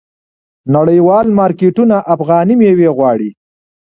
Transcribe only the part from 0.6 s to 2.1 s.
نړیوال مارکیټونه